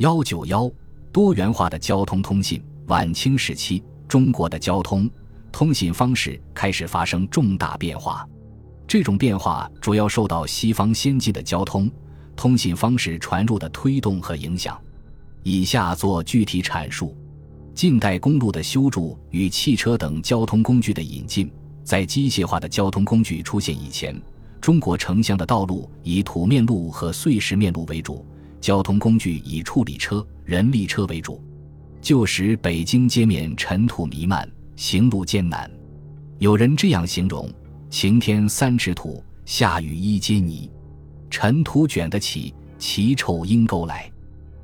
[0.00, 0.70] 幺九幺
[1.12, 2.62] 多元化的交通通信。
[2.86, 5.08] 晚清时期，中国的交通
[5.52, 8.26] 通信方式开始发生重大变化。
[8.88, 11.90] 这种变化主要受到西方先进的交通
[12.34, 14.80] 通信方式传入的推动和影响。
[15.42, 17.14] 以下做具体阐述：
[17.74, 21.52] 近代公路的修筑与汽车等交通工具的引进，
[21.84, 24.18] 在机械化的交通工具出现以前，
[24.62, 28.24] 中国城乡的道路以土面路和碎石面路为主，
[28.60, 31.42] 交通工具以处理车、人力车为主。
[32.00, 35.70] 旧时北京街面尘土弥漫，行路艰难。
[36.38, 37.50] 有人这样形容：
[37.90, 40.70] 晴天三尺土，下雨一阶泥，
[41.28, 44.10] 尘土卷得起，奇臭阴沟来。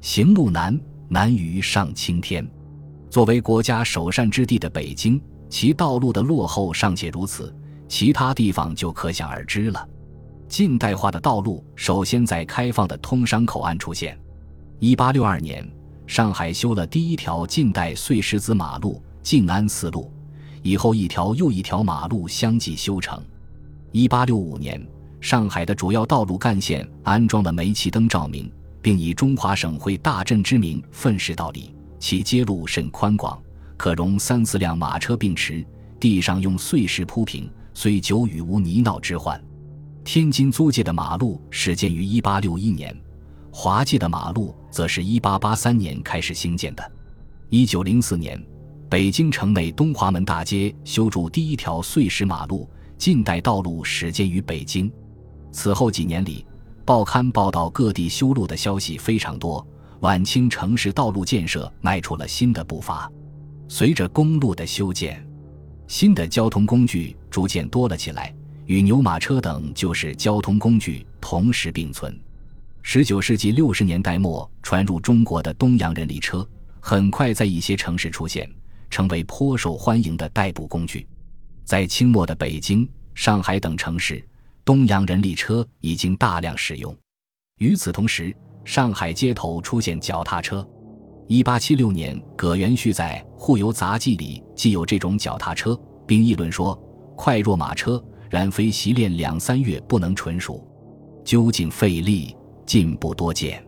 [0.00, 0.78] 行路难，
[1.08, 2.46] 难于上青天。
[3.08, 7.54] 作为国家首善之地的北京，其道路的落后尚且如此，
[7.88, 9.88] 其他地方就可想而知了。
[10.52, 14.20] 近代化的道路首先在开放的通商口岸出现。
[14.80, 15.66] 一八六二年，
[16.06, 20.12] 上海修了第一条近代碎石子马路——静安四路，
[20.62, 23.18] 以后一条又一条马路相继修成。
[23.92, 24.86] 一八六五年，
[25.22, 28.52] 上海的主要道路干线安装了煤气灯照明。
[28.82, 33.40] 并以中华省会大镇之名奋矢道理，其街路甚宽广，
[33.78, 35.64] 可容三四辆马车并驰，
[35.98, 39.42] 地上用碎石铺平，虽久雨无泥淖之患。
[40.04, 42.96] 天津租界的马路始建于1861年，
[43.52, 46.92] 华界的马路则是一883年开始兴建的。
[47.50, 48.46] 1904年，
[48.88, 54.90] 北京城内东华门大街修筑第一条碎石马路，近代道路始建于北京。
[55.50, 56.46] 此后几年里。
[56.84, 59.64] 报刊报道各地修路的消息非常多，
[60.00, 63.08] 晚清城市道路建设迈出了新的步伐。
[63.68, 65.24] 随着公路的修建，
[65.86, 68.34] 新的交通工具逐渐多了起来，
[68.66, 72.18] 与牛马车等就是交通工具同时并存。
[72.82, 76.46] 十九世纪六十年代末传入中国的东洋人力车，
[76.80, 78.48] 很快在一些城市出现，
[78.90, 81.06] 成为颇受欢迎的代步工具。
[81.64, 84.24] 在清末的北京、上海等城市。
[84.64, 86.96] 东洋人力车已经大量使用。
[87.58, 88.32] 与此同时，
[88.64, 90.64] 上海街头出现脚踏车。
[91.26, 95.76] 一八七六年，葛元旭在《沪游杂记》里既有这种脚踏车，
[96.06, 96.80] 并议论说
[97.18, 98.00] ：“快若马车，
[98.32, 100.66] 然非习练两三月不能纯熟，
[101.22, 102.34] 究竟费力，
[102.64, 103.62] 进步多见。”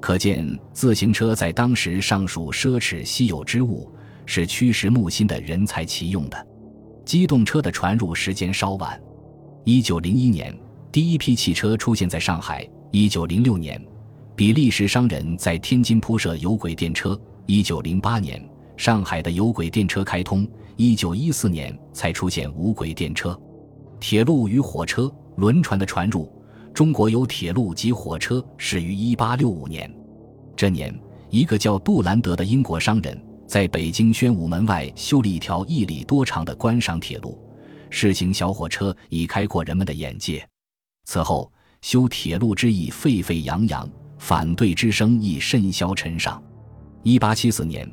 [0.00, 3.92] 可见自行车在当时尚属奢侈稀有之物，
[4.24, 6.46] 是驱使木心的人才齐用的。
[7.04, 9.00] 机动车的传入时间稍晚。
[9.64, 10.56] 一九零一年，
[10.92, 12.64] 第一批汽车出现在上海。
[12.92, 13.84] 一九零六年，
[14.36, 17.20] 比利时商人在天津铺设有轨电车。
[17.46, 18.40] 一九零八年，
[18.76, 20.46] 上海的有轨电车开通。
[20.76, 23.36] 一九一四年才出现无轨电车。
[23.98, 26.30] 铁路与火车、轮船的传入，
[26.72, 29.92] 中国有铁路及火车始于一八六五年。
[30.54, 30.94] 这年，
[31.30, 37.40] 一个叫杜兰德的英国商人，在北京宣武门外修了一条一里多长的观赏铁路。
[37.88, 40.46] 试行小火车以开阔人们的眼界。
[41.04, 41.50] 此后，
[41.82, 46.42] 修铁路之意沸沸扬扬，反对之声亦甚嚣尘上。
[47.02, 47.88] 一八七四年，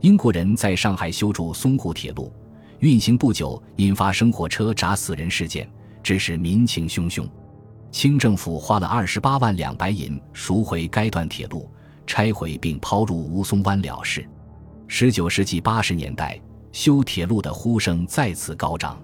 [0.00, 2.32] 英国人在上海修筑淞沪铁路，
[2.80, 5.68] 运行不久，引发生火车砸死人事件，
[6.00, 7.28] 致使民情汹汹。
[7.90, 11.68] 清政府花了二十八万两白银赎回该段铁路，
[12.06, 14.24] 拆毁并抛入吴淞湾了事。
[14.86, 16.40] 十九世纪八十年代，
[16.70, 18.96] 修铁路的呼声再次高涨。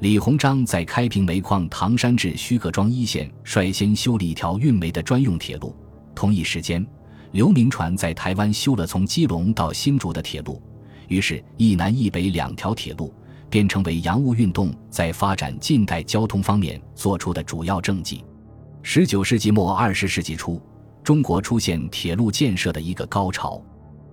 [0.00, 5.72] 李鸿章在开平煤矿唐山至徐各庄一线率先修了一条运煤的专用铁路。
[6.12, 6.84] 同一时间，
[7.30, 10.60] 刘铭传在台湾修了从基隆到新竹的铁路。
[11.08, 13.12] 于是，一南一北两条铁路
[13.48, 18.24] 便成为洋务运动在发展近代交通方面做出的主要政绩。
[18.82, 20.60] 十九世纪末二十世纪初，
[21.02, 23.60] 中国出现铁路建设的一个高潮。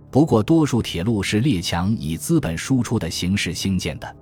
[0.10, 4.16] 不过，多数铁路是列强以资本输出的形式兴建的。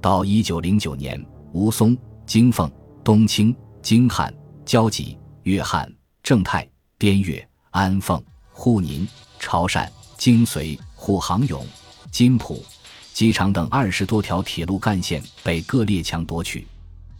[0.00, 1.22] 到一九零九年，
[1.52, 2.70] 吴淞、京凤、
[3.02, 4.32] 东清、京汉、
[4.64, 5.90] 交集、粤汉、
[6.22, 8.22] 正泰、滇越、安凤、
[8.52, 9.06] 沪宁、
[9.38, 11.62] 潮汕、京绥、沪杭甬、
[12.10, 12.64] 金浦、
[13.12, 16.66] 机场等二十多条铁路干线被各列强夺取，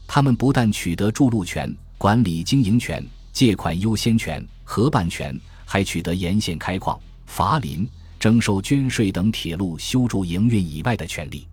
[0.07, 7.89] 他们不但取得筑路权、管理经营权、借款优先权、合办权，还取得沿线开矿、伐林、
[8.19, 11.47] 征收捐税等铁路修筑营运以外的权利。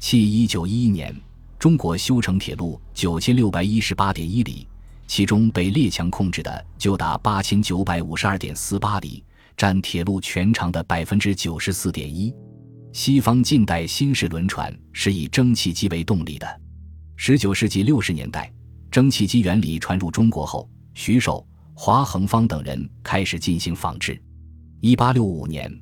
[0.00, 1.14] 迄一九一一年，
[1.60, 4.66] 中国修成铁路九千六百一十八点一里，
[5.06, 9.22] 其中被列强控制的就达八千九百五十二点四八里，
[9.56, 12.34] 占铁路全长的百分之九十四点一。
[12.92, 16.60] 西方近代新式轮船是以蒸汽机为动力的。
[17.16, 18.52] 十九世纪六十年代，
[18.90, 24.20] 蒸汽机原理传入中国后，徐寿、华恒芳等人开始进行仿制。
[24.82, 25.72] 一八六五年，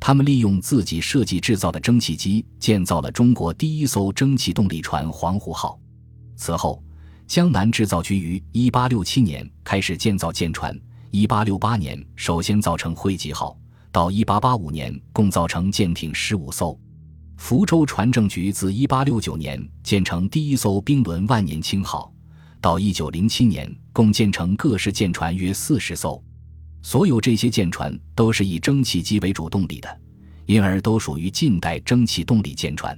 [0.00, 5.78] 他们利用自己设计制造的蒸汽机，建造了中国第一艘蒸汽动力船“黄湖号”。
[6.34, 6.82] 此后，
[7.28, 10.76] 江南制造局于一八六七年开始建造舰船，
[11.12, 13.56] 一八六八年首先造成“惠济号”，
[13.96, 16.78] 到一八八五年共造成舰艇十五艘。
[17.38, 22.12] 福州船政局自一八六九年建成第一艘兵轮“万年青号”。
[22.60, 26.22] 到一九零七年，共建成各式舰船约四十艘，
[26.82, 30.00] 所有这些舰船都是以蒸汽机为主动力的，
[30.44, 32.94] 因而都属于近代蒸汽动力舰船。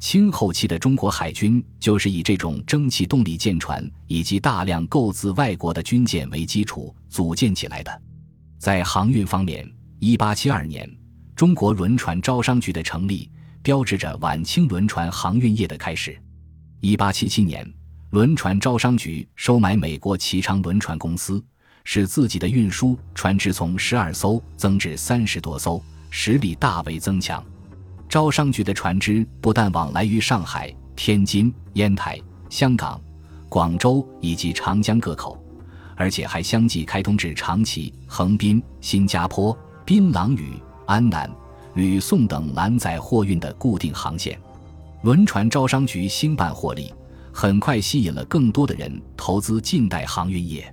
[0.00, 8.02] 清后期的中国海军就是以这种蒸汽动力舰船以及大量购自外国的军舰为基础组建起来的。
[8.58, 9.64] 在航运方面，
[10.06, 10.86] 一八七二年，
[11.34, 13.26] 中国轮船招商局的成立，
[13.62, 16.14] 标志着晚清轮船航运业的开始。
[16.80, 17.66] 一八七七年。
[18.10, 21.42] 轮船招商局收买美国启昌轮船公司，
[21.84, 27.42] 使自己的运输船只从十二艘增至三十多艘，实力大为增强。
[28.06, 32.20] 招商局的船只不但往来于上海、天津、烟台、
[32.50, 33.00] 香港、
[33.48, 35.42] 广州以及长江各口，
[35.96, 40.52] 而且还相继开通至长崎、横滨、新加坡、槟榔屿、
[40.86, 41.30] 安南、
[41.74, 44.38] 吕宋等拦载货运的固定航线。
[45.02, 46.92] 轮船招商局兴办获利。
[47.36, 50.72] 很快吸引了更多的人投资近代航运业。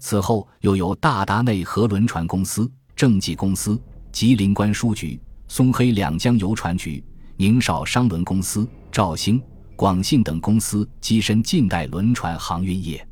[0.00, 7.02] 此后，又有大达内河轮船公司、正济公司、吉林关书局、松黑两江邮船局、
[7.36, 9.40] 宁绍商轮公司、肇兴、
[9.76, 13.06] 广信等公司跻身近代轮船航运业。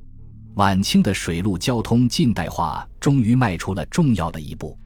[0.56, 4.76] 晚清的水陆交通近代化终于迈出了重要的一步。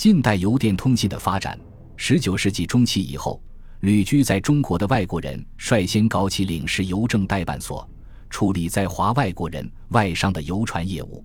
[0.00, 1.60] 近代邮电通信的发展，
[1.94, 3.38] 十九世纪中期以后。
[3.80, 7.86] 旅居在中国的外国人率先搞起领事邮政代办所，
[8.30, 11.22] 处理在华外国人外商的邮传业务。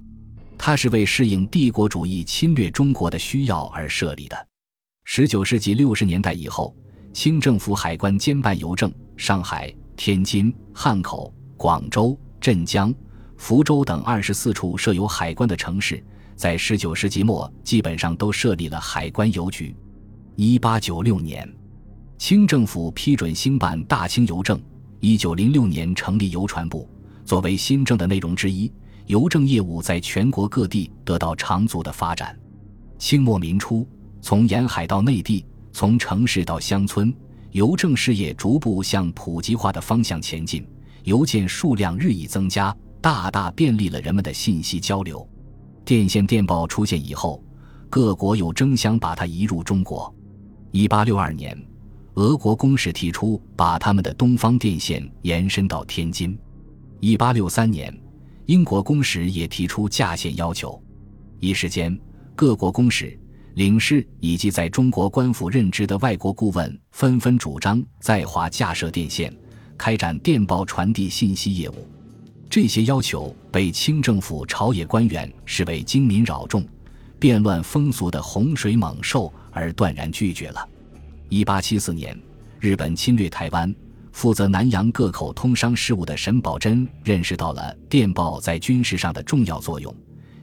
[0.57, 4.47] 它是为适应帝国主义侵略中国的需要而设立的。
[5.05, 6.75] 十九世纪六十年代以后，
[7.13, 12.93] 清政府海关兼办邮政，上海、天津、汉口、广州、镇江、
[13.37, 16.03] 福州等二十四处设有海关的城市，
[16.35, 19.75] 在十九世纪末基本上都设立了海关邮局。
[20.35, 21.47] 一八九六年。
[22.17, 24.59] 清政府批准兴办大清邮政，
[25.01, 26.89] 一九零六年成立邮传部。
[27.25, 28.71] 作为新政的内容之一，
[29.07, 32.37] 邮政业务在全国各地得到长足的发展。
[32.97, 33.85] 清末民初，
[34.21, 37.13] 从沿海到内地，从城市到乡村，
[37.51, 40.65] 邮政事业逐步向普及化的方向前进，
[41.03, 45.27] 邮件数量日益增加，大大便利了人们的信息交流。
[45.85, 47.41] 电线电报出现以后，
[47.89, 50.13] 各国又争相把它移入中国。
[50.71, 51.55] 一八六二年。
[52.15, 56.39] 俄国公使提出把他们的东方电线延伸到天津。
[57.01, 57.93] 一八六三年，
[58.45, 60.81] 英国公使也提出架线要求。
[61.41, 61.99] 一时间，
[62.33, 63.19] 各国公使、
[63.55, 69.35] 领事以及在中国官府任职的外国顾问纷纷主张在华架设电线，
[69.77, 71.75] 开展电报传递信息业务。
[72.49, 76.65] 这些要求被清政府朝野官员视为精民扰众、
[77.19, 80.69] 变乱风俗的洪水猛兽，而断然拒绝了。
[81.27, 82.17] 一八七四年，
[82.59, 83.73] 日本侵略台湾，
[84.11, 89.93] 负责南洋各口通商事务的沈葆桢认识到了电报在军事上的重要作用，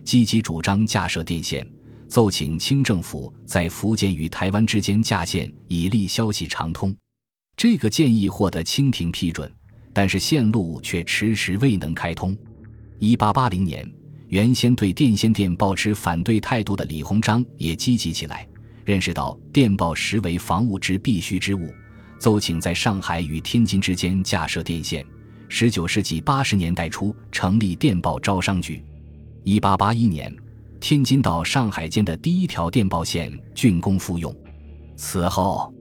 [0.05, 1.67] 积极主张架设电线，
[2.09, 6.95] 奏请清政府在福建与台湾之间架线，以利消息畅通。
[7.57, 9.51] 这个建议获得清廷批准，
[9.93, 12.37] 但是线路却迟迟未能开通。
[12.99, 13.91] 一八八零年，
[14.29, 18.47] 原先对电线电报持反对态度的李鸿章也积极起来。
[18.85, 21.73] 认识到电报实为防务之必须之物，
[22.19, 25.05] 奏请在上海与天津之间架设电线。
[25.49, 28.83] 十九世纪八十年代初，成立电报招商局。
[29.45, 30.35] 一八八一年，
[30.81, 34.35] 天津到上海间的第一条电报线竣工复用。
[34.97, 35.73] 此后，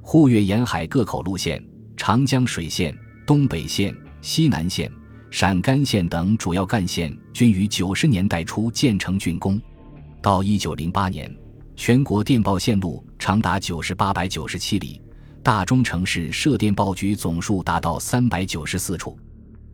[0.00, 1.62] 沪粤沿海各口路线、
[1.96, 2.96] 长江水线、
[3.30, 4.90] 东北线、西南线、
[5.30, 9.62] 陕甘线等主要干线均于九十年代初建成竣工。
[10.20, 11.32] 到一九零八年。
[11.76, 15.00] 全国电报线路长达九十八百九十七里，
[15.44, 19.16] 大中城市设电报局总数达到三百九十四处，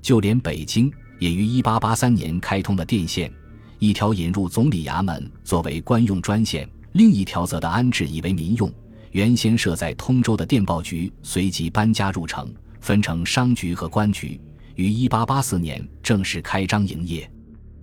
[0.03, 3.33] 就连北京也于一八八三年开通了电线，
[3.79, 8.71] 一条引入总理衙门作为官用专线，另一条则的安置以为民用。
[9.13, 12.53] 原先设在通州的电报局随即搬家入城，
[12.87, 14.41] 分成商局和官局，
[14.77, 17.29] 于一八八四年正式开张营业。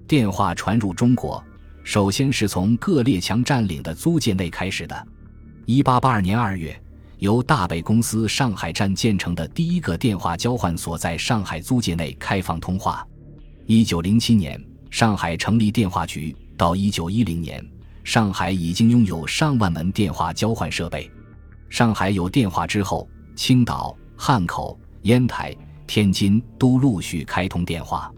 [0.08, 1.44] 电话传入中国。
[1.84, 5.08] 首先是从各列强占领的租界内开始的。
[5.66, 6.82] 一八八二年二月，
[7.18, 13.06] 由大北公司上海站建成的第一个电话交换所在上海租界内开放通话。
[13.66, 14.58] 一九零七年，
[14.90, 17.62] 上海成立电话局，到一九一零年，
[18.06, 21.12] 上海已经拥有上万门电话交换设备。
[21.70, 23.06] 上海有电话之后，
[23.36, 25.56] 青岛、汉口、烟台、
[25.86, 28.12] 天津都陆续开通电话。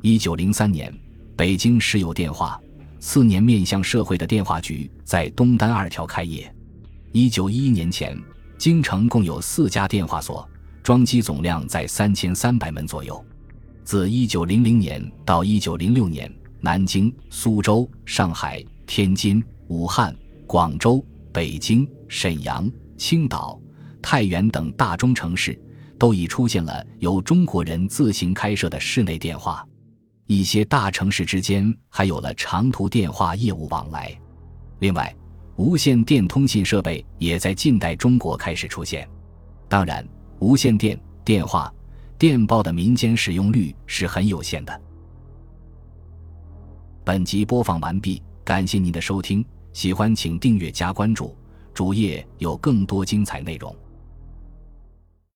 [0.00, 0.92] 一九零三年，
[1.36, 2.60] 北京时有电话。
[2.98, 6.52] 次年，面向社会的电话局在东单二条开业。
[7.10, 8.16] 一九一一年前，
[8.56, 10.48] 京城共有四家电话所，
[10.82, 13.22] 装机总量在三千三百门左右。
[13.84, 23.60] 自一九零零年到一九零六年，南京、苏州、上海、天津、武汉、广州、北京、沈阳、青岛、
[24.00, 25.60] 太原等大中城市，
[26.02, 29.64] 都已出现了由中国人自行开设的室内电话。
[30.26, 34.12] 一些大城市之间还有了长途电话业务往来。
[34.80, 35.14] 另外，
[35.54, 39.08] 无线电通信设备也在近代中国开始出现。
[39.68, 40.04] 当然，
[40.40, 41.72] 无线电电话、
[42.18, 44.80] 电报的民间使用率是很有限的。
[47.04, 51.36] 本集播放完毕，感谢您的收听，喜欢请订阅加关注，
[51.72, 53.72] 主页有更多精彩内容。